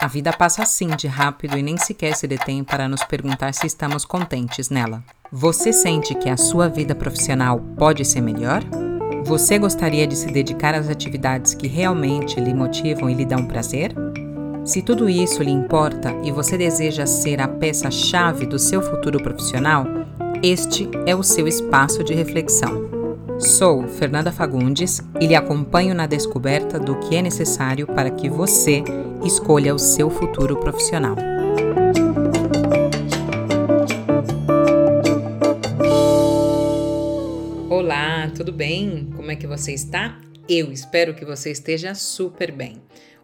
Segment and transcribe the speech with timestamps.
[0.00, 3.66] A vida passa assim de rápido e nem sequer se detém para nos perguntar se
[3.66, 5.04] estamos contentes nela.
[5.30, 8.62] Você sente que a sua vida profissional pode ser melhor?
[9.24, 13.94] Você gostaria de se dedicar às atividades que realmente lhe motivam e lhe dão prazer?
[14.64, 19.84] Se tudo isso lhe importa e você deseja ser a peça-chave do seu futuro profissional,
[20.42, 22.99] este é o seu espaço de reflexão.
[23.40, 28.84] Sou Fernanda Fagundes e lhe acompanho na descoberta do que é necessário para que você
[29.24, 31.16] escolha o seu futuro profissional.
[37.70, 39.08] Olá, tudo bem?
[39.16, 40.20] Como é que você está?
[40.46, 42.82] Eu espero que você esteja super bem.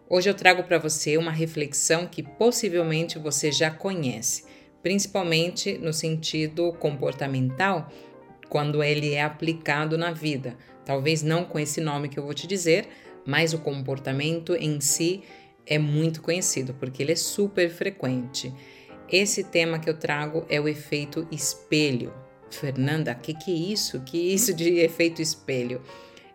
[0.09, 4.45] Hoje eu trago para você uma reflexão que possivelmente você já conhece,
[4.81, 7.91] principalmente no sentido comportamental
[8.49, 10.57] quando ele é aplicado na vida.
[10.85, 12.87] Talvez não com esse nome que eu vou te dizer,
[13.25, 15.23] mas o comportamento em si
[15.65, 18.53] é muito conhecido porque ele é super frequente.
[19.11, 22.13] Esse tema que eu trago é o efeito espelho.
[22.49, 23.99] Fernanda, que, que é isso?
[24.01, 25.81] Que é isso de efeito espelho?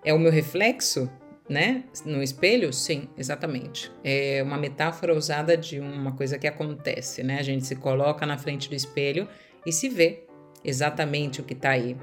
[0.05, 1.11] É o meu reflexo,
[1.49, 1.85] né?
[2.05, 2.73] No espelho?
[2.73, 3.91] Sim, exatamente.
[4.05, 7.39] É uma metáfora usada de uma coisa que acontece, né?
[7.39, 9.29] A gente se coloca na frente do espelho
[9.65, 10.25] e se vê
[10.65, 11.97] exatamente o que está aí.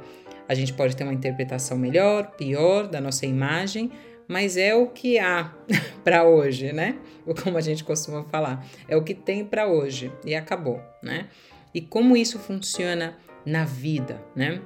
[0.47, 3.91] A gente pode ter uma interpretação melhor, pior da nossa imagem,
[4.27, 5.53] mas é o que há
[6.03, 6.97] para hoje, né?
[7.43, 11.27] Como a gente costuma falar, é o que tem para hoje e acabou, né?
[11.73, 14.61] E como isso funciona na vida, né?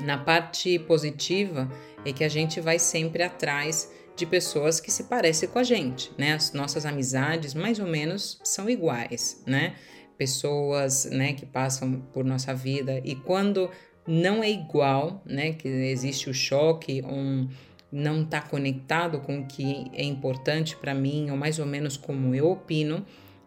[0.00, 1.70] Na parte positiva
[2.04, 6.12] é que a gente vai sempre atrás de pessoas que se parecem com a gente,
[6.18, 6.34] né?
[6.34, 9.74] As nossas amizades mais ou menos são iguais, né?
[10.16, 13.70] Pessoas, né, que passam por nossa vida e quando
[14.06, 17.48] não é igual, né, que existe o choque, um
[17.92, 22.34] não está conectado com o que é importante para mim ou mais ou menos como
[22.34, 23.04] eu opino,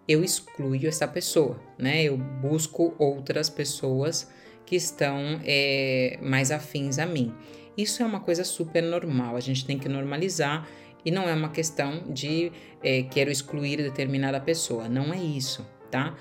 [0.08, 2.04] eu excluo essa pessoa, né?
[2.04, 4.30] Eu busco outras pessoas
[4.64, 7.34] que estão é, mais afins a mim.
[7.76, 10.68] Isso é uma coisa super normal, a gente tem que normalizar
[11.04, 12.52] e não é uma questão de
[12.84, 16.16] é, quero excluir determinada pessoa, não é isso, tá?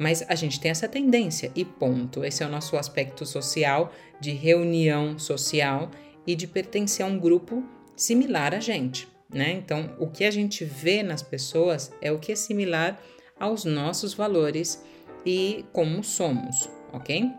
[0.00, 2.24] Mas a gente tem essa tendência e ponto.
[2.24, 5.90] Esse é o nosso aspecto social, de reunião social
[6.26, 7.62] e de pertencer a um grupo
[7.94, 9.52] similar a gente, né?
[9.52, 12.98] Então, o que a gente vê nas pessoas é o que é similar
[13.38, 14.82] aos nossos valores
[15.26, 17.30] e como somos, ok?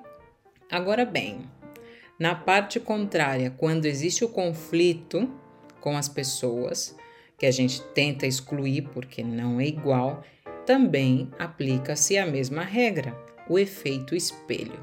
[0.70, 1.42] Agora bem,
[2.20, 5.28] na parte contrária, quando existe o conflito
[5.80, 6.96] com as pessoas,
[7.40, 10.24] que a gente tenta excluir porque não é igual,
[10.72, 13.14] também aplica-se a mesma regra,
[13.50, 14.80] o efeito espelho.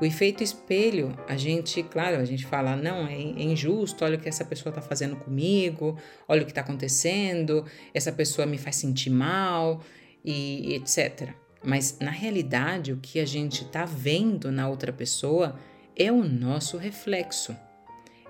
[0.00, 4.26] O efeito espelho, a gente, claro, a gente fala, não, é, injusto, olha o que
[4.26, 9.10] essa pessoa está fazendo comigo, olha o que está acontecendo, essa pessoa me faz sentir
[9.10, 9.82] mal
[10.24, 11.34] e etc.
[11.62, 15.60] Mas na realidade, o que a gente está vendo na outra pessoa
[15.94, 17.54] é o nosso reflexo,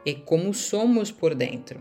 [0.05, 1.81] é como somos por dentro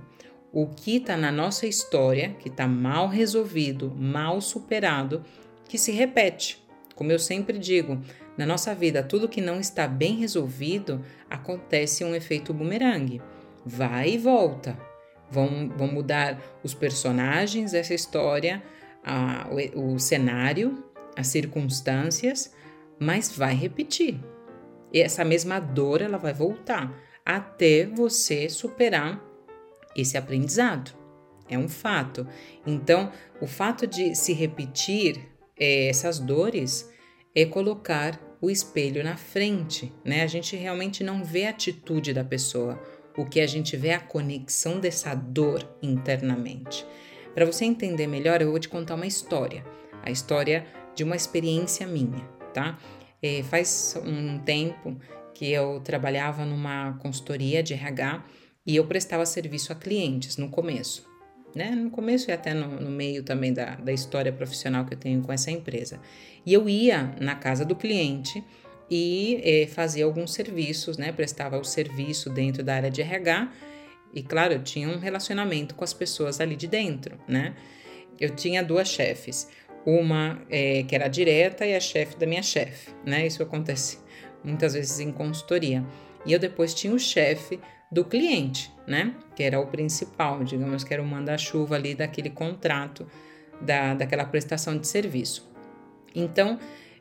[0.52, 5.24] o que está na nossa história, que está mal resolvido, mal superado,
[5.68, 6.66] que se repete.
[6.96, 8.02] Como eu sempre digo,
[8.38, 13.22] na nossa vida, tudo que não está bem resolvido acontece um efeito bumerangue.
[13.66, 14.78] Vai e volta.
[15.30, 18.64] Vão, vão mudar os personagens dessa história,
[19.04, 20.84] a, o, o cenário,
[21.16, 22.54] as circunstâncias,
[23.00, 24.20] mas vai repetir.
[24.94, 29.22] E essa mesma dor ela vai voltar até você superar
[29.98, 30.96] esse aprendizado.
[31.50, 32.28] É um fato.
[32.66, 35.20] Então, o fato de se repetir
[35.58, 36.90] é, essas dores
[37.36, 40.24] é colocar o espelho na frente, né?
[40.24, 42.82] A gente realmente não vê a atitude da pessoa,
[43.18, 46.86] o que a gente vê é a conexão dessa dor internamente.
[47.34, 49.66] Para você entender melhor, eu vou te contar uma história,
[50.04, 52.78] a história de uma experiência minha, tá?
[53.22, 54.98] É, faz um tempo
[55.34, 58.24] que eu trabalhava numa consultoria de RH
[58.68, 61.10] e eu prestava serviço a clientes no começo,
[61.56, 61.72] né?
[61.72, 65.22] No começo e até no, no meio também da, da história profissional que eu tenho
[65.22, 66.02] com essa empresa.
[66.46, 68.44] E eu ia na casa do cliente
[68.92, 71.14] e eh, fazia alguns serviços, né?
[71.14, 73.54] Prestava o serviço dentro da área de RH
[74.14, 77.56] e, claro, eu tinha um relacionamento com as pessoas ali de dentro, né?
[78.20, 79.48] Eu tinha duas chefes,
[79.86, 83.26] uma eh, que era direta e a chefe da minha chefe, né?
[83.26, 84.00] Isso acontece
[84.44, 85.86] muitas vezes em consultoria.
[86.26, 87.58] E eu depois tinha o chefe
[87.92, 89.16] do cliente, né?
[89.36, 93.08] Que era o principal, digamos que era o manda-chuva ali daquele contrato,
[93.62, 95.50] da, daquela prestação de serviço.
[96.14, 96.60] Então,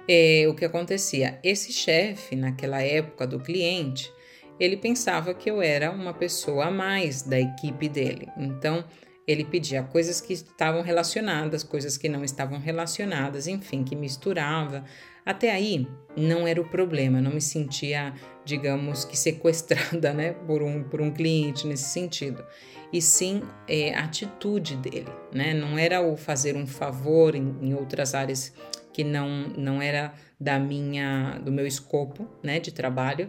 [0.08, 1.38] é, o que acontecia?
[1.42, 4.12] Esse chefe, naquela época do cliente,
[4.58, 8.28] ele pensava que eu era uma pessoa a mais da equipe dele.
[8.36, 8.84] Então,
[9.26, 14.84] ele pedia coisas que estavam relacionadas, coisas que não estavam relacionadas, enfim, que misturava.
[15.24, 18.14] Até aí não era o problema, não me sentia,
[18.44, 22.44] digamos que sequestrada, né, por um, por um cliente nesse sentido.
[22.92, 25.52] E sim é, a atitude dele, né?
[25.52, 28.54] Não era o fazer um favor em, em outras áreas
[28.92, 33.28] que não, não era da minha, do meu escopo, né, de trabalho,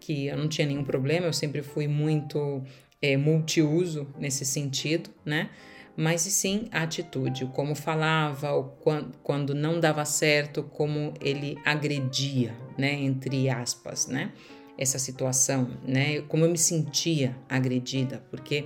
[0.00, 2.62] que eu não tinha nenhum problema, eu sempre fui muito
[3.04, 5.50] é, multiuso nesse sentido, né?
[5.94, 12.54] Mas e sim a atitude, como falava, quando, quando não dava certo, como ele agredia,
[12.78, 12.94] né?
[12.94, 14.32] Entre aspas, né?
[14.78, 16.22] Essa situação, né?
[16.22, 18.64] Como eu me sentia agredida, porque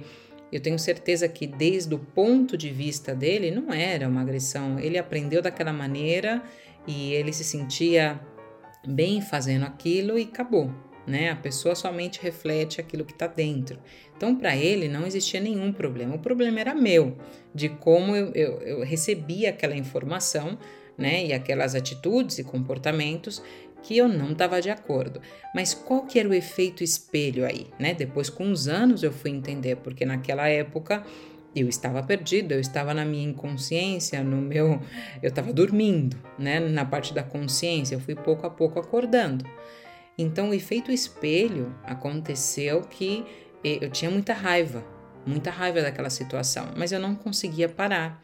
[0.53, 4.79] eu tenho certeza que desde o ponto de vista dele não era uma agressão.
[4.79, 6.43] Ele aprendeu daquela maneira
[6.87, 8.19] e ele se sentia
[8.87, 10.73] bem fazendo aquilo e acabou,
[11.09, 11.31] né?
[11.31, 13.79] A pessoa somente reflete aquilo que está dentro.
[14.17, 16.15] Então, para ele, não existia nenhum problema.
[16.15, 17.17] O problema era meu,
[17.55, 20.59] de como eu, eu, eu recebia aquela informação,
[20.97, 21.25] né?
[21.25, 23.43] E aquelas atitudes e comportamentos
[23.83, 25.21] que eu não estava de acordo.
[25.55, 27.95] Mas qual que era o efeito espelho aí, né?
[27.95, 31.05] Depois, com os anos, eu fui entender, porque naquela época
[31.57, 34.81] eu estava perdido, eu estava na minha inconsciência, no meu,
[35.23, 36.61] eu estava dormindo, né?
[36.61, 39.45] Na parte da consciência, eu fui pouco a pouco acordando.
[40.19, 43.25] Então, o efeito espelho aconteceu que
[43.63, 44.85] eu tinha muita raiva,
[45.25, 48.21] muita raiva daquela situação, mas eu não conseguia parar.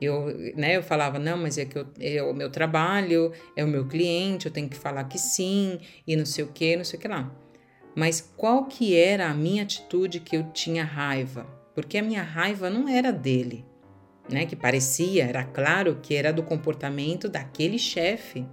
[0.00, 0.26] Eu,
[0.56, 3.86] né, eu falava, não, mas é que eu, é o meu trabalho, é o meu
[3.86, 7.02] cliente, eu tenho que falar que sim, e não sei o que, não sei o
[7.02, 7.32] que lá.
[7.96, 11.44] Mas qual que era a minha atitude que eu tinha raiva?
[11.74, 13.64] Porque a minha raiva não era dele,
[14.28, 14.46] né?
[14.46, 18.46] Que parecia, era claro que era do comportamento daquele chefe.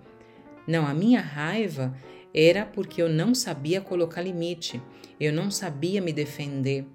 [0.67, 1.95] Não, a minha raiva
[2.35, 4.81] era porque eu não sabia colocar limite,
[5.17, 6.85] eu não sabia me defender.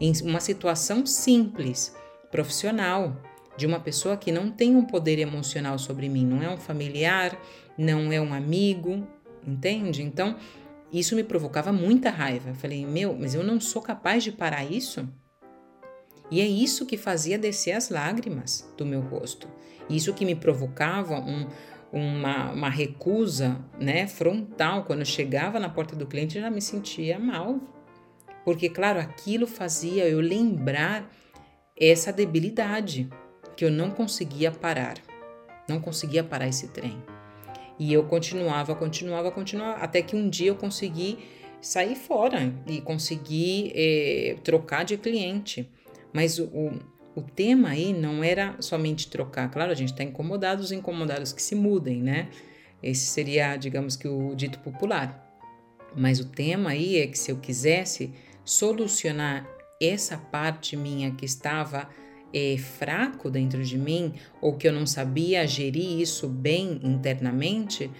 [0.00, 1.94] Em uma situação simples,
[2.32, 3.16] profissional,
[3.56, 7.40] de uma pessoa que não tem um poder emocional sobre mim, não é um familiar,
[7.78, 9.06] não é um amigo,
[9.46, 10.02] entende?
[10.02, 10.36] Então,
[10.92, 12.50] isso me provocava muita raiva.
[12.50, 15.08] Eu falei, meu, mas eu não sou capaz de parar isso?
[16.30, 19.46] E é isso que fazia descer as lágrimas do meu rosto.
[19.88, 21.46] Isso que me provocava um,
[21.92, 24.84] uma, uma recusa né, frontal.
[24.84, 27.60] Quando eu chegava na porta do cliente, eu já me sentia mal.
[28.44, 31.08] Porque, claro, aquilo fazia eu lembrar
[31.78, 33.08] essa debilidade
[33.56, 34.96] que eu não conseguia parar.
[35.68, 37.00] Não conseguia parar esse trem.
[37.78, 41.18] E eu continuava, continuava, continuava, até que um dia eu consegui
[41.60, 45.68] sair fora e consegui eh, trocar de cliente.
[46.12, 46.72] Mas o,
[47.14, 49.50] o tema aí não era somente trocar.
[49.50, 52.28] Claro, a gente está incomodado, os incomodados que se mudem, né?
[52.82, 55.30] Esse seria, digamos que, o dito popular.
[55.94, 58.12] Mas o tema aí é que se eu quisesse
[58.44, 59.46] solucionar
[59.80, 61.88] essa parte minha que estava
[62.32, 67.90] é, fraco dentro de mim, ou que eu não sabia gerir isso bem internamente,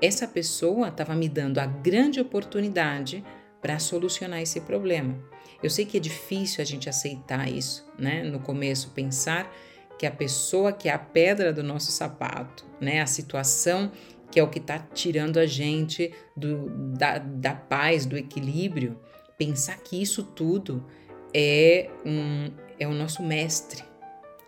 [0.00, 3.24] essa pessoa estava me dando a grande oportunidade
[3.60, 5.29] para solucionar esse problema.
[5.62, 8.22] Eu sei que é difícil a gente aceitar isso, né?
[8.22, 9.52] No começo, pensar
[9.98, 13.00] que a pessoa que é a pedra do nosso sapato, né?
[13.00, 13.92] A situação
[14.30, 18.98] que é o que está tirando a gente do, da, da paz, do equilíbrio,
[19.36, 20.86] pensar que isso tudo
[21.34, 23.82] é, um, é o nosso mestre,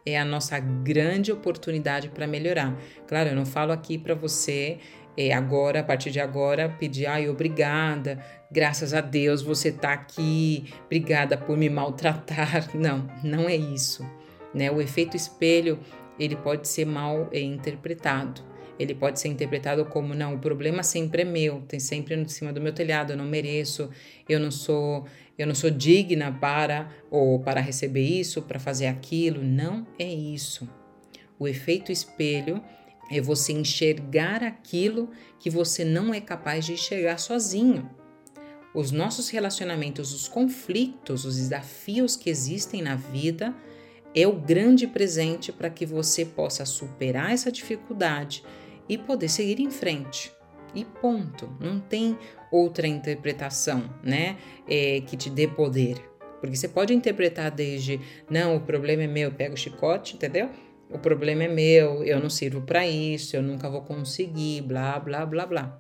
[0.07, 2.77] é a nossa grande oportunidade para melhorar.
[3.07, 4.79] Claro, eu não falo aqui para você
[5.17, 10.73] é, agora, a partir de agora, pedir, ai, obrigada, graças a Deus você está aqui,
[10.87, 12.71] obrigada por me maltratar.
[12.75, 14.07] Não, não é isso.
[14.55, 14.71] Né?
[14.71, 15.79] O efeito espelho,
[16.19, 18.43] ele pode ser mal é, interpretado.
[18.79, 22.53] Ele pode ser interpretado como, não, o problema sempre é meu, tem sempre em cima
[22.53, 23.91] do meu telhado, eu não mereço,
[24.29, 25.07] eu não sou,
[25.39, 29.43] eu não sou digna para ou para receber isso, para fazer aquilo.
[29.45, 30.69] Não é isso.
[31.39, 32.63] O efeito espelho
[33.13, 37.91] é você enxergar aquilo que você não é capaz de enxergar sozinho.
[38.75, 43.55] Os nossos relacionamentos, os conflitos, os desafios que existem na vida
[44.15, 48.43] é o grande presente para que você possa superar essa dificuldade
[48.89, 50.33] e poder seguir em frente.
[50.75, 51.55] E ponto.
[51.61, 52.19] Não tem
[52.51, 54.39] outra interpretação, né?
[54.67, 55.99] É, que te dê poder.
[56.41, 60.51] Porque você pode interpretar desde, não, o problema é meu, pega o chicote, entendeu?
[60.93, 65.25] O problema é meu, eu não sirvo para isso, eu nunca vou conseguir, blá, blá,
[65.25, 65.79] blá, blá.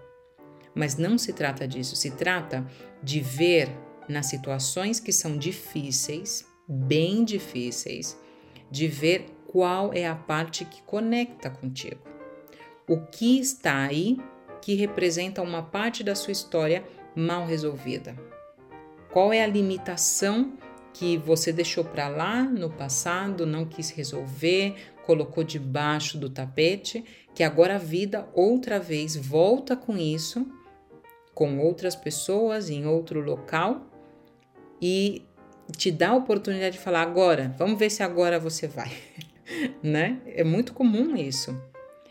[0.75, 2.67] Mas não se trata disso, se trata
[3.03, 3.69] de ver
[4.09, 8.19] nas situações que são difíceis, bem difíceis,
[8.71, 12.01] de ver qual é a parte que conecta contigo.
[12.89, 14.17] O que está aí
[14.63, 18.17] que representa uma parte da sua história mal resolvida?
[19.13, 20.57] Qual é a limitação
[20.93, 27.05] que você deixou para lá no passado, não quis resolver, colocou debaixo do tapete,
[27.35, 30.47] que agora a vida outra vez volta com isso,
[31.35, 33.87] com outras pessoas em outro local
[34.81, 35.25] e
[35.77, 38.91] te dá a oportunidade de falar agora, vamos ver se agora você vai,
[39.83, 40.21] né?
[40.27, 41.59] É muito comum isso.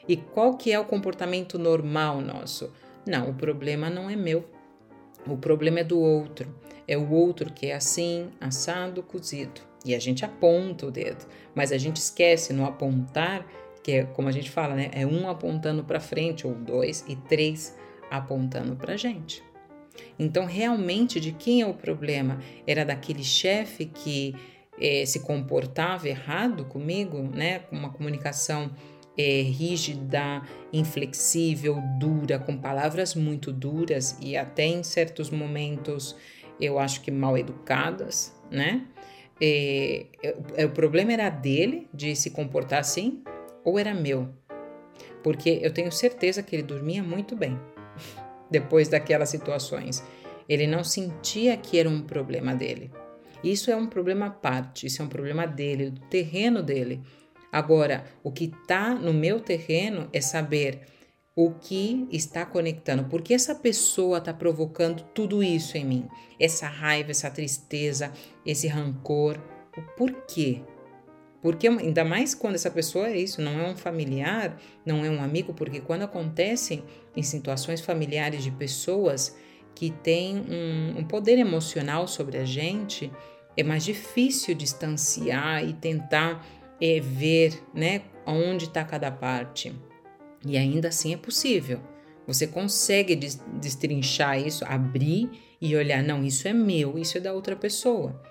[0.07, 2.71] E qual que é o comportamento normal nosso?
[3.05, 4.49] Não, o problema não é meu.
[5.27, 6.53] O problema é do outro.
[6.87, 9.61] É o outro que é assim, assado, cozido.
[9.85, 13.45] E a gente aponta o dedo, mas a gente esquece no apontar,
[13.83, 14.91] que é como a gente fala, né?
[14.93, 17.75] É um apontando para frente, ou dois, e três
[18.09, 19.43] apontando para gente.
[20.19, 22.39] Então, realmente, de quem é o problema?
[22.67, 24.35] Era daquele chefe que
[24.79, 27.59] eh, se comportava errado comigo, né?
[27.59, 28.71] Com uma comunicação
[29.17, 36.15] é, rígida, inflexível, dura, com palavras muito duras e até em certos momentos
[36.59, 38.85] eu acho que mal educadas, né?
[39.41, 40.05] É,
[40.55, 43.23] é, o problema era dele de se comportar assim
[43.63, 44.29] ou era meu?
[45.23, 47.59] Porque eu tenho certeza que ele dormia muito bem
[48.51, 50.03] depois daquelas situações.
[50.47, 52.91] Ele não sentia que era um problema dele.
[53.43, 57.01] Isso é um problema à parte, isso é um problema dele, do terreno dele.
[57.51, 60.81] Agora, o que está no meu terreno é saber
[61.45, 66.07] o que está conectando, por que essa pessoa está provocando tudo isso em mim,
[66.39, 68.11] essa raiva, essa tristeza,
[68.45, 69.39] esse rancor,
[69.77, 70.61] o porquê.
[71.41, 75.23] Porque ainda mais quando essa pessoa é isso, não é um familiar, não é um
[75.23, 76.83] amigo, porque quando acontecem
[77.15, 79.35] em situações familiares de pessoas
[79.73, 83.11] que têm um, um poder emocional sobre a gente,
[83.57, 86.45] é mais difícil distanciar e tentar
[86.79, 89.71] é ver, né, onde está cada parte.
[90.45, 91.79] E ainda assim é possível.
[92.27, 95.29] Você consegue destrinchar isso, abrir
[95.59, 98.21] e olhar, não, isso é meu, isso é da outra pessoa.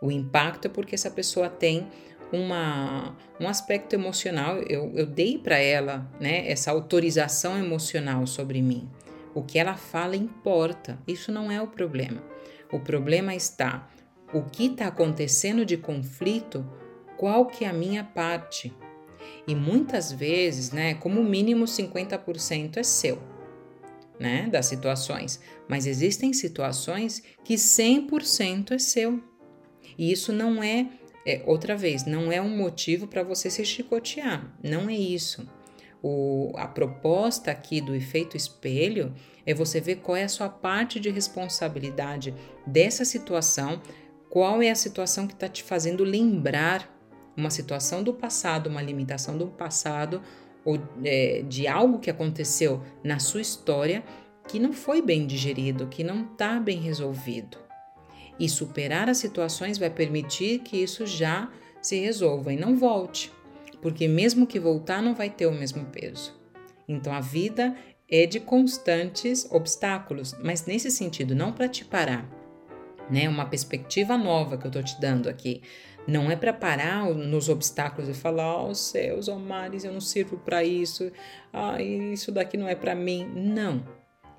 [0.00, 1.86] O impacto é porque essa pessoa tem
[2.32, 8.88] uma, um aspecto emocional, eu, eu dei para ela né, essa autorização emocional sobre mim.
[9.34, 12.22] O que ela fala importa, isso não é o problema.
[12.72, 13.88] O problema está
[14.32, 16.66] o que está acontecendo de conflito
[17.18, 18.74] qual que é a minha parte.
[19.46, 23.22] E muitas vezes, né, como mínimo 50% é seu,
[24.18, 29.22] né, das situações, mas existem situações que 100% é seu.
[29.98, 30.88] E isso não é,
[31.26, 35.46] é outra vez, não é um motivo para você se chicotear, não é isso.
[36.02, 39.14] O, a proposta aqui do efeito espelho
[39.46, 42.34] é você ver qual é a sua parte de responsabilidade
[42.66, 43.80] dessa situação,
[44.28, 46.90] qual é a situação que está te fazendo lembrar
[47.36, 50.22] uma situação do passado, uma limitação do passado
[50.64, 54.04] ou é, de algo que aconteceu na sua história
[54.48, 57.58] que não foi bem digerido, que não está bem resolvido.
[58.38, 63.32] E superar as situações vai permitir que isso já se resolva e não volte,
[63.80, 66.34] porque mesmo que voltar, não vai ter o mesmo peso.
[66.88, 67.76] Então a vida
[68.08, 72.28] é de constantes obstáculos, mas nesse sentido, não para te parar,
[73.10, 73.28] né?
[73.28, 75.62] Uma perspectiva nova que eu estou te dando aqui.
[76.06, 80.36] Não é para parar nos obstáculos e falar, oh céus, oh mares, eu não sirvo
[80.36, 81.12] para isso,
[81.52, 83.30] ah, isso daqui não é para mim.
[83.34, 83.86] Não.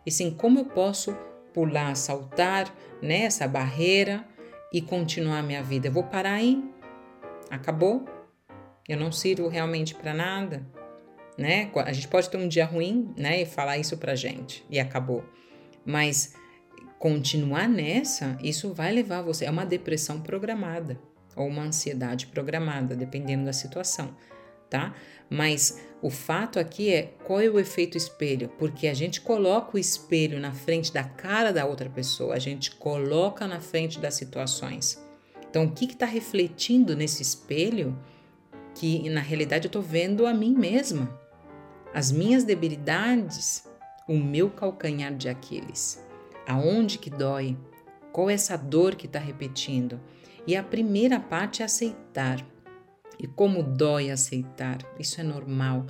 [0.06, 1.18] E sim, como eu posso
[1.54, 4.28] pular, saltar nessa né, barreira
[4.74, 5.88] e continuar a minha vida?
[5.88, 6.62] Eu vou parar aí?
[7.50, 8.06] Acabou?
[8.88, 10.66] Eu não sirvo realmente para nada?
[11.38, 11.72] Né?
[11.86, 15.24] A gente pode ter um dia ruim, né, e falar isso pra gente e acabou.
[15.86, 16.36] Mas
[17.00, 21.00] continuar nessa, isso vai levar você é uma depressão programada
[21.36, 24.16] ou uma ansiedade programada, dependendo da situação,
[24.70, 24.94] tá?
[25.30, 28.50] Mas o fato aqui é qual é o efeito espelho?
[28.60, 32.72] Porque a gente coloca o espelho na frente da cara da outra pessoa, a gente
[32.76, 35.02] coloca na frente das situações.
[35.50, 37.98] Então, o que está refletindo nesse espelho?
[38.76, 41.20] Que na realidade eu estou vendo a mim mesma,
[41.94, 43.64] as minhas debilidades,
[44.08, 46.04] o meu calcanhar de Aquiles,
[46.48, 47.56] aonde que dói,
[48.12, 50.00] qual é essa dor que está repetindo.
[50.46, 52.46] E a primeira parte é aceitar.
[53.18, 55.86] E como dói aceitar, isso é normal.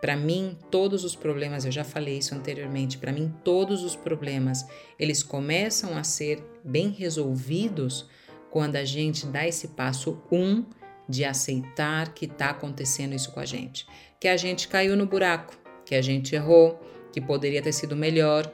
[0.00, 4.66] Para mim, todos os problemas, eu já falei isso anteriormente, para mim todos os problemas,
[4.98, 8.06] eles começam a ser bem resolvidos
[8.50, 10.64] quando a gente dá esse passo um
[11.08, 13.86] de aceitar que está acontecendo isso com a gente,
[14.20, 16.78] que a gente caiu no buraco, que a gente errou,
[17.12, 18.52] que poderia ter sido melhor,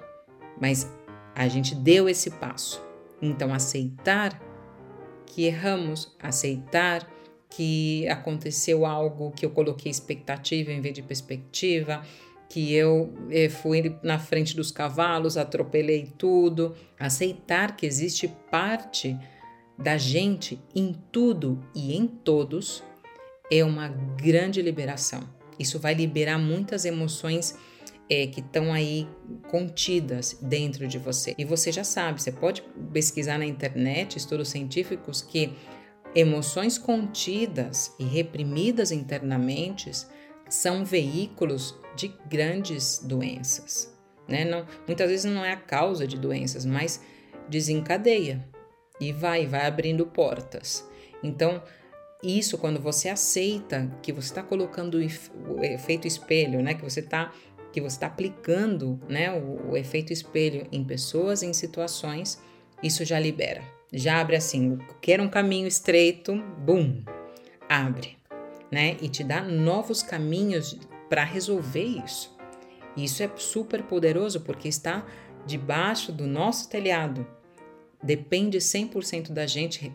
[0.61, 0.89] mas
[1.35, 2.81] a gente deu esse passo.
[3.21, 4.41] Então aceitar
[5.33, 7.11] que erramos, aceitar
[7.49, 12.03] que aconteceu algo que eu coloquei expectativa em vez de perspectiva,
[12.49, 19.19] que eu eh, fui na frente dos cavalos, atropelei tudo, aceitar que existe parte
[19.79, 22.83] da gente em tudo e em todos
[23.51, 25.23] é uma grande liberação.
[25.59, 27.59] Isso vai liberar muitas emoções
[28.09, 29.09] é, que estão aí
[29.51, 31.35] contidas dentro de você.
[31.39, 35.53] E você já sabe, você pode pesquisar na internet estudos científicos que
[36.15, 39.91] emoções contidas e reprimidas internamente
[40.49, 43.93] são veículos de grandes doenças.
[44.29, 44.45] Né?
[44.45, 47.01] Não, muitas vezes não é a causa de doenças, mas
[47.49, 48.47] desencadeia
[49.01, 50.87] e vai, vai abrindo portas.
[51.23, 51.63] Então,
[52.23, 56.75] isso quando você aceita que você está colocando o efeito espelho, né?
[56.75, 57.33] Que você está
[57.73, 59.33] que você está aplicando, né?
[59.33, 62.41] O, o efeito espelho em pessoas, em situações,
[62.83, 63.63] isso já libera,
[63.93, 64.79] já abre assim.
[65.01, 67.03] Quer um caminho estreito, bum,
[67.69, 68.19] abre,
[68.71, 68.97] né?
[69.01, 72.37] E te dá novos caminhos para resolver isso.
[72.97, 75.07] Isso é super poderoso porque está
[75.47, 77.27] debaixo do nosso telhado.
[78.03, 79.93] Depende 100% da gente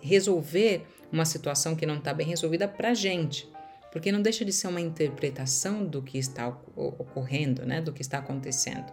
[0.00, 3.48] resolver uma situação que não está bem resolvida para a gente,
[3.92, 8.18] porque não deixa de ser uma interpretação do que está ocorrendo, né, do que está
[8.18, 8.90] acontecendo.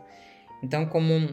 [0.62, 1.30] Então, como um,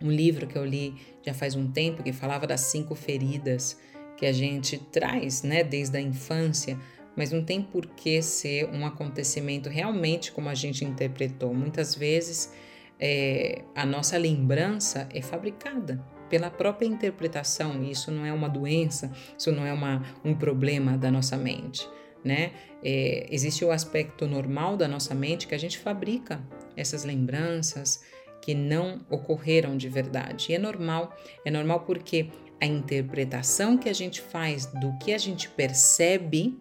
[0.00, 0.94] um livro que eu li
[1.26, 3.78] já faz um tempo que falava das cinco feridas
[4.16, 6.78] que a gente traz, né, desde a infância,
[7.16, 11.52] mas não tem por que ser um acontecimento realmente como a gente interpretou.
[11.52, 12.52] Muitas vezes
[12.98, 17.82] é, a nossa lembrança é fabricada pela própria interpretação.
[17.82, 21.88] Isso não é uma doença, isso não é uma, um problema da nossa mente.
[22.24, 22.52] Né?
[22.82, 26.40] É, existe o aspecto normal da nossa mente que a gente fabrica
[26.76, 28.02] essas lembranças
[28.42, 30.46] que não ocorreram de verdade.
[30.50, 32.28] E é normal, é normal porque
[32.60, 36.58] a interpretação que a gente faz do que a gente percebe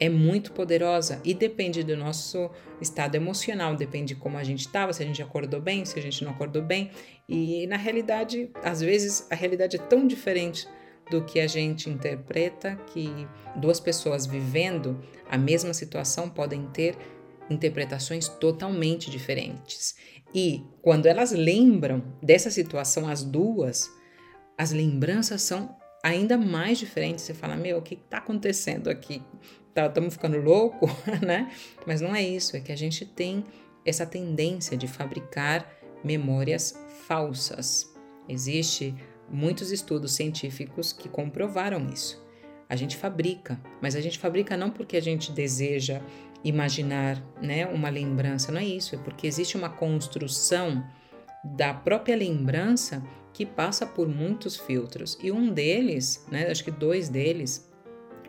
[0.00, 4.92] é muito poderosa e depende do nosso estado emocional, depende de como a gente estava,
[4.94, 6.90] se a gente acordou bem, se a gente não acordou bem.
[7.28, 10.66] E na realidade, às vezes a realidade é tão diferente
[11.10, 13.26] do que a gente interpreta que
[13.56, 16.96] duas pessoas vivendo a mesma situação podem ter
[17.48, 19.96] interpretações totalmente diferentes.
[20.34, 23.90] E quando elas lembram dessa situação, as duas,
[24.56, 27.24] as lembranças são ainda mais diferentes.
[27.24, 29.22] Você fala, meu, o que está acontecendo aqui?
[29.76, 30.86] estamos tá, ficando louco,
[31.24, 31.50] né?
[31.86, 33.44] Mas não é isso, é que a gente tem
[33.84, 35.66] essa tendência de fabricar
[36.04, 37.92] memórias falsas.
[38.28, 38.94] Existe
[39.30, 42.24] muitos estudos científicos que comprovaram isso.
[42.68, 46.00] A gente fabrica, mas a gente fabrica não porque a gente deseja
[46.42, 50.84] imaginar, né, uma lembrança, não é isso, é porque existe uma construção
[51.44, 55.18] da própria lembrança que passa por muitos filtros.
[55.22, 57.70] E um deles, né, acho que dois deles,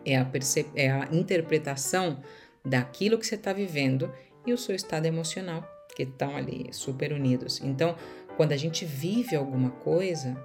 [0.04, 0.30] é a,
[0.74, 2.20] é a interpretação
[2.64, 4.12] daquilo que você está vivendo
[4.46, 7.60] e o seu estado emocional, que estão ali super unidos.
[7.62, 7.96] Então,
[8.36, 10.36] quando a gente vive alguma coisa,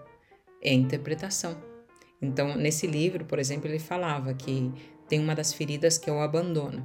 [0.62, 1.58] é interpretação.
[2.22, 4.72] Então, nesse livro, por exemplo, ele falava que
[5.08, 6.84] tem uma das feridas que é o abandono.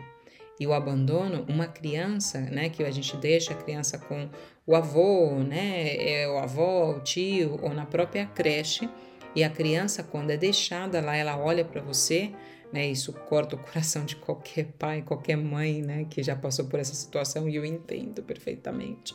[0.60, 4.28] E o abandono, uma criança, né, que a gente deixa a criança com
[4.66, 8.88] o avô, né, é o avô, o tio, ou na própria creche,
[9.34, 12.30] e a criança, quando é deixada lá, ela olha para você,
[12.72, 12.86] né?
[12.86, 16.06] Isso corta o coração de qualquer pai, qualquer mãe, né?
[16.08, 19.14] Que já passou por essa situação e eu entendo perfeitamente.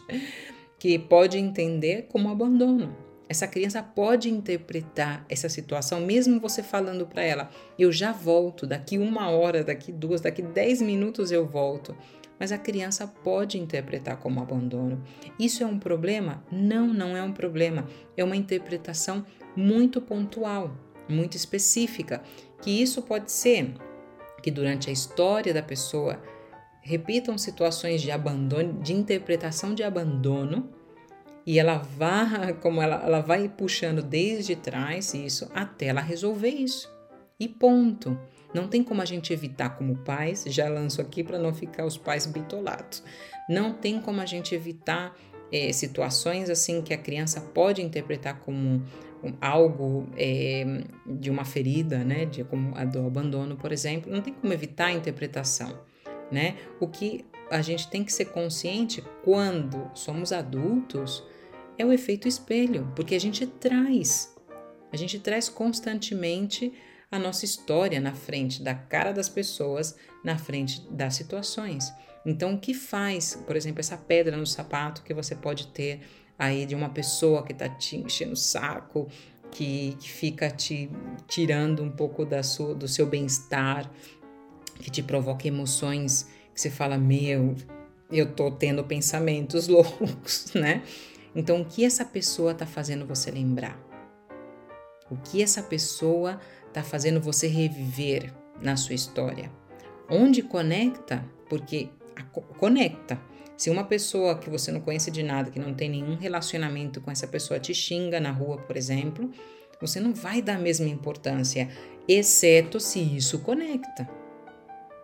[0.79, 2.95] Que pode entender como abandono.
[3.29, 8.97] Essa criança pode interpretar essa situação, mesmo você falando para ela: eu já volto, daqui
[8.97, 11.95] uma hora, daqui duas, daqui dez minutos eu volto.
[12.39, 15.03] Mas a criança pode interpretar como abandono.
[15.39, 16.43] Isso é um problema?
[16.51, 17.87] Não, não é um problema.
[18.15, 20.77] É uma interpretação muito pontual,
[21.09, 22.21] muito específica
[22.61, 23.73] que isso pode ser
[24.41, 26.21] que durante a história da pessoa
[26.81, 30.69] repitam situações de abandono, de interpretação de abandono,
[31.47, 36.93] e ela vai, como ela, ela vai puxando desde trás isso até ela resolver isso.
[37.39, 38.19] E ponto.
[38.53, 41.97] Não tem como a gente evitar como pais, já lanço aqui para não ficar os
[41.97, 43.01] pais bitolados.
[43.47, 45.15] Não tem como a gente evitar
[45.49, 48.83] é, situações assim que a criança pode interpretar como
[49.39, 50.65] algo é,
[51.05, 54.87] de uma ferida, né, de, como a do abandono, por exemplo, não tem como evitar
[54.87, 55.79] a interpretação,
[56.29, 56.55] né?
[56.79, 61.23] O que a gente tem que ser consciente quando somos adultos
[61.77, 64.35] é o efeito espelho, porque a gente traz,
[64.91, 66.73] a gente traz constantemente
[67.09, 71.93] a nossa história na frente da cara das pessoas, na frente das situações.
[72.25, 76.01] Então, o que faz, por exemplo, essa pedra no sapato que você pode ter
[76.37, 79.07] aí de uma pessoa que está te enchendo o saco,
[79.49, 80.89] que, que fica te
[81.27, 83.89] tirando um pouco da sua, do seu bem-estar,
[84.79, 87.55] que te provoca emoções que você fala, meu,
[88.11, 90.83] eu tô tendo pensamentos loucos, né?
[91.37, 93.79] Então, o que essa pessoa tá fazendo você lembrar?
[95.07, 99.51] O que essa pessoa está fazendo você reviver na sua história?
[100.09, 101.23] Onde conecta?
[101.47, 101.89] Porque
[102.57, 103.21] conecta.
[103.55, 107.11] Se uma pessoa que você não conhece de nada, que não tem nenhum relacionamento com
[107.11, 109.29] essa pessoa, te xinga na rua, por exemplo,
[109.79, 111.69] você não vai dar a mesma importância,
[112.07, 114.09] exceto se isso conecta.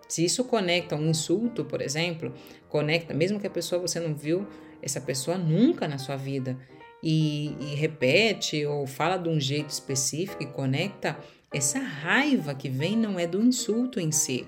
[0.09, 2.33] Se isso conecta um insulto, por exemplo,
[2.69, 4.47] conecta, mesmo que a pessoa você não viu
[4.83, 6.57] essa pessoa nunca na sua vida
[7.01, 11.17] e, e repete ou fala de um jeito específico e conecta,
[11.53, 14.47] essa raiva que vem não é do insulto em si,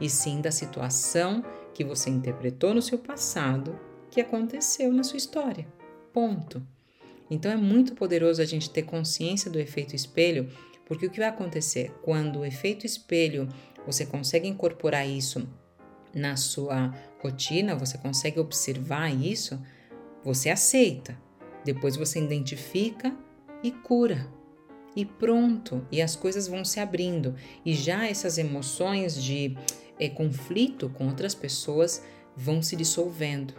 [0.00, 3.78] e sim da situação que você interpretou no seu passado
[4.10, 5.66] que aconteceu na sua história.
[6.12, 6.62] Ponto.
[7.30, 10.48] Então é muito poderoso a gente ter consciência do efeito espelho,
[10.86, 13.48] porque o que vai acontecer quando o efeito espelho
[13.86, 15.48] você consegue incorporar isso
[16.14, 19.60] na sua rotina, você consegue observar isso,
[20.24, 21.16] você aceita.
[21.64, 23.14] Depois você identifica
[23.62, 24.26] e cura.
[24.96, 27.34] E pronto, e as coisas vão se abrindo.
[27.64, 29.56] E já essas emoções de
[29.98, 32.02] é, conflito com outras pessoas
[32.36, 33.54] vão se dissolvendo.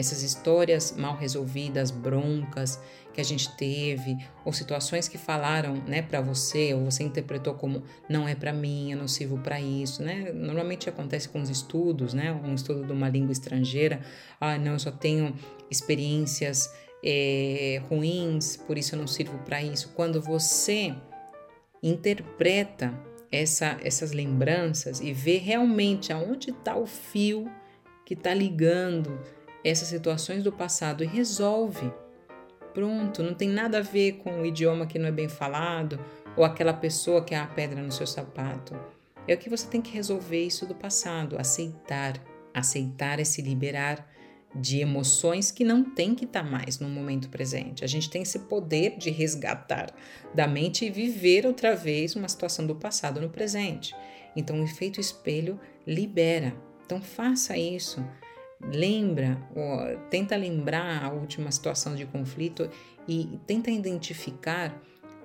[0.00, 2.80] Essas histórias mal resolvidas, broncas
[3.12, 7.82] que a gente teve, ou situações que falaram, né, para você, ou você interpretou como
[8.08, 10.32] não é para mim, eu não sirvo para isso, né?
[10.32, 12.32] Normalmente acontece com os estudos, né?
[12.32, 14.00] Um estudo de uma língua estrangeira,
[14.40, 15.34] ah, não, eu só tenho
[15.70, 16.72] experiências
[17.04, 19.92] é, ruins, por isso eu não sirvo para isso.
[19.94, 20.94] Quando você
[21.82, 22.94] interpreta
[23.30, 27.50] essa, essas lembranças e vê realmente aonde está o fio
[28.04, 29.20] que está ligando
[29.64, 31.92] essas situações do passado e resolve.
[32.72, 35.98] Pronto, não tem nada a ver com o idioma que não é bem falado
[36.36, 38.74] ou aquela pessoa que é a pedra no seu sapato.
[39.26, 42.14] É o que você tem que resolver isso do passado, aceitar.
[42.54, 44.08] Aceitar é se liberar
[44.54, 47.84] de emoções que não tem que estar tá mais no momento presente.
[47.84, 49.94] A gente tem esse poder de resgatar
[50.34, 53.94] da mente e viver outra vez uma situação do passado no presente.
[54.34, 56.54] Então, o efeito espelho libera.
[56.84, 58.04] Então, faça isso.
[58.62, 59.38] Lembra,
[60.10, 62.68] tenta lembrar a última situação de conflito
[63.08, 64.80] e tenta identificar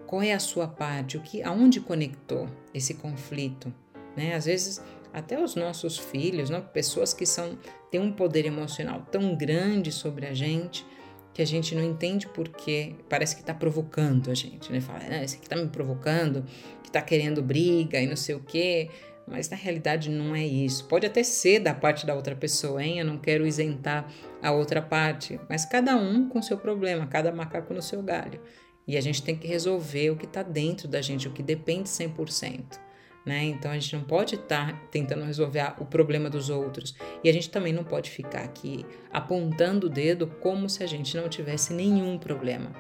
[0.07, 3.73] qual é a sua parte, o que, aonde conectou esse conflito.
[4.15, 4.35] Né?
[4.35, 6.61] Às vezes até os nossos filhos, né?
[6.73, 7.57] pessoas que são
[7.89, 10.85] têm um poder emocional tão grande sobre a gente
[11.33, 14.79] que a gente não entende porque parece que está provocando a gente, né?
[14.79, 16.45] Fala, ah, esse aqui está me provocando,
[16.81, 18.89] que está querendo briga e não sei o quê,
[19.27, 20.85] mas na realidade não é isso.
[20.85, 22.99] Pode até ser da parte da outra pessoa, hein?
[22.99, 24.11] Eu não quero isentar
[24.41, 28.39] a outra parte, mas cada um com seu problema, cada macaco no seu galho.
[28.88, 31.89] E a gente tem que resolver o que está dentro da gente, o que depende
[31.89, 32.85] 100%
[33.25, 33.43] né?
[33.45, 37.33] Então a gente não pode estar tá tentando resolver o problema dos outros e a
[37.33, 41.73] gente também não pode ficar aqui apontando o dedo como se a gente não tivesse
[41.73, 42.71] nenhum problema.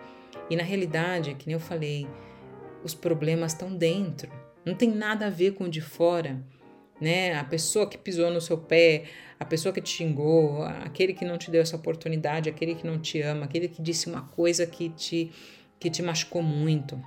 [0.49, 2.07] E na realidade, que nem eu falei,
[2.83, 4.31] os problemas estão dentro.
[4.65, 6.43] Não tem nada a ver com o de fora,
[6.99, 7.37] né?
[7.37, 9.03] A pessoa que pisou no seu pé,
[9.39, 12.99] a pessoa que te xingou, aquele que não te deu essa oportunidade, aquele que não
[12.99, 15.31] te ama, aquele que disse uma coisa que te
[15.77, 16.99] que te machucou muito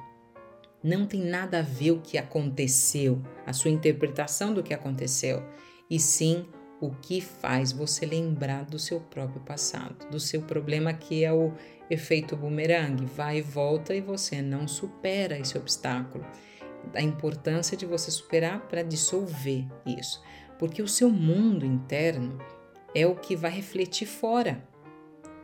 [0.82, 5.42] não tem nada a ver o que aconteceu, a sua interpretação do que aconteceu,
[5.90, 6.46] e sim
[6.80, 11.52] o que faz você lembrar do seu próprio passado, do seu problema que é o
[11.90, 16.24] efeito bumerangue, vai e volta e você não supera esse obstáculo.
[16.94, 20.22] A importância de você superar para dissolver isso,
[20.58, 22.38] porque o seu mundo interno
[22.94, 24.62] é o que vai refletir fora.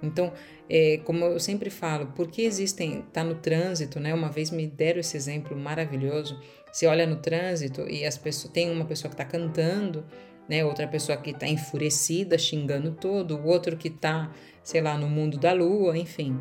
[0.03, 0.33] Então,
[0.69, 4.13] é, como eu sempre falo, porque existem, tá no trânsito, né?
[4.13, 6.39] Uma vez me deram esse exemplo maravilhoso.
[6.71, 10.05] Você olha no trânsito e as pessoas tem uma pessoa que está cantando,
[10.49, 10.65] né?
[10.65, 14.31] Outra pessoa que está enfurecida, xingando todo, o outro que está,
[14.63, 16.39] sei lá, no mundo da lua, enfim.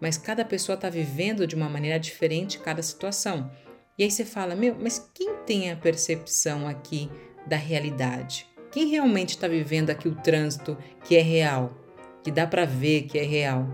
[0.00, 3.50] Mas cada pessoa está vivendo de uma maneira diferente cada situação.
[3.98, 7.10] E aí você fala, meu, mas quem tem a percepção aqui
[7.46, 8.46] da realidade?
[8.70, 11.82] Quem realmente está vivendo aqui o trânsito que é real?
[12.22, 13.68] que dá para ver que é real.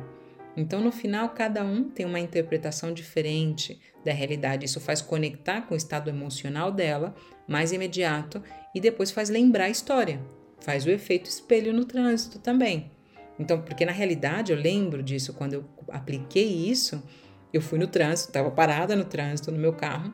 [0.57, 4.65] Então, no final, cada um tem uma interpretação diferente da realidade.
[4.65, 7.15] Isso faz conectar com o estado emocional dela,
[7.47, 8.43] mais imediato,
[8.75, 10.21] e depois faz lembrar a história.
[10.61, 12.91] Faz o efeito espelho no trânsito também.
[13.39, 17.01] Então, porque na realidade eu lembro disso quando eu apliquei isso,
[17.53, 20.13] eu fui no trânsito, estava parada no trânsito no meu carro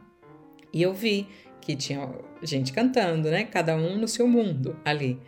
[0.73, 1.29] e eu vi
[1.61, 2.11] que tinha
[2.43, 3.45] gente cantando, né?
[3.45, 5.19] Cada um no seu mundo ali.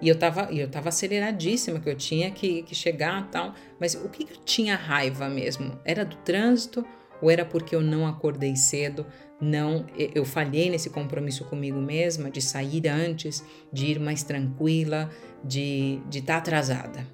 [0.00, 3.54] E eu tava, eu tava aceleradíssima, que eu tinha que, que chegar tal.
[3.78, 5.78] Mas o que, que eu tinha raiva mesmo?
[5.84, 6.84] Era do trânsito
[7.20, 9.06] ou era porque eu não acordei cedo?
[9.40, 15.10] Não, eu falhei nesse compromisso comigo mesma de sair antes, de ir mais tranquila,
[15.44, 17.06] de estar de tá atrasada.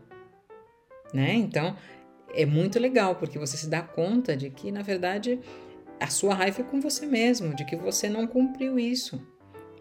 [1.13, 1.35] Né?
[1.35, 1.77] Então,
[2.35, 5.41] é muito legal porque você se dá conta de que, na verdade,
[6.01, 9.21] a sua raiva é com você mesmo, de que você não cumpriu isso,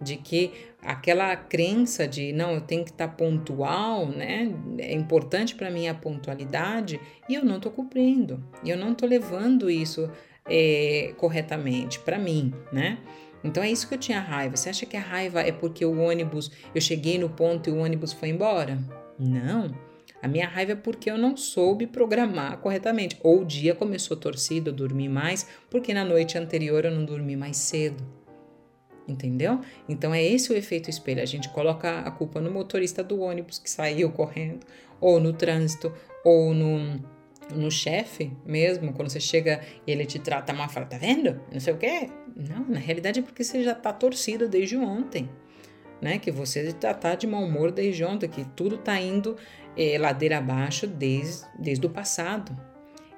[0.01, 4.51] de que aquela crença de não, eu tenho que estar pontual, né?
[4.77, 9.07] É importante para mim a pontualidade e eu não estou cumprindo, e eu não estou
[9.07, 10.09] levando isso
[10.45, 12.99] é, corretamente para mim, né?
[13.43, 14.57] Então é isso que eu tinha raiva.
[14.57, 17.77] Você acha que a raiva é porque o ônibus, eu cheguei no ponto e o
[17.77, 18.79] ônibus foi embora?
[19.19, 19.86] Não.
[20.21, 23.17] A minha raiva é porque eu não soube programar corretamente.
[23.21, 27.35] Ou o dia começou torcido, eu dormi mais, porque na noite anterior eu não dormi
[27.35, 28.03] mais cedo.
[29.07, 29.61] Entendeu?
[29.87, 31.21] Então é esse o efeito espelho.
[31.21, 34.65] A gente coloca a culpa no motorista do ônibus que saiu correndo,
[34.99, 35.93] ou no trânsito,
[36.25, 36.99] ou no,
[37.55, 41.39] no chefe mesmo, quando você chega e ele te trata mal, fala, tá vendo?
[41.53, 42.09] Não sei o quê.
[42.35, 45.29] Não, na realidade é porque você já tá torcido desde ontem
[46.01, 46.19] né?
[46.19, 49.35] Que você está tá de mau humor desde ontem, que tudo está indo
[49.77, 52.57] é, ladeira abaixo desde, desde o passado.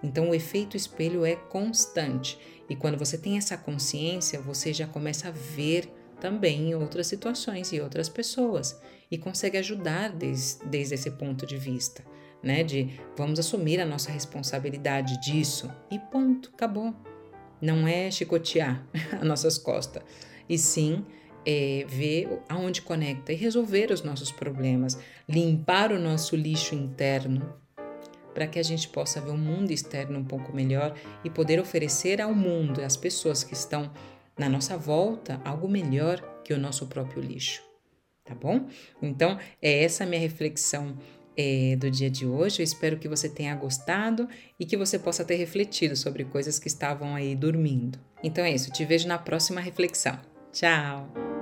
[0.04, 2.38] Então o efeito espelho é constante.
[2.69, 7.80] E quando você tem essa consciência, você já começa a ver também outras situações e
[7.80, 12.04] outras pessoas e consegue ajudar desde, desde esse ponto de vista,
[12.43, 12.63] né?
[12.63, 16.93] De vamos assumir a nossa responsabilidade disso e ponto, acabou.
[17.62, 18.86] Não é chicotear
[19.19, 20.04] as nossas costas,
[20.48, 21.06] e sim
[21.45, 24.97] é, ver aonde conecta e resolver os nossos problemas,
[25.28, 27.54] limpar o nosso lixo interno,
[28.34, 32.21] para que a gente possa ver o mundo externo um pouco melhor e poder oferecer
[32.21, 33.91] ao mundo, às pessoas que estão
[34.38, 37.62] na nossa volta, algo melhor que o nosso próprio lixo.
[38.23, 38.67] Tá bom?
[39.02, 40.97] Então, é essa minha reflexão
[41.36, 42.62] é, do dia de hoje.
[42.62, 44.28] Eu espero que você tenha gostado
[44.60, 47.99] e que você possa ter refletido sobre coisas que estavam aí dormindo.
[48.23, 50.19] Então é isso, te vejo na próxima reflexão.
[50.52, 51.38] Tchau!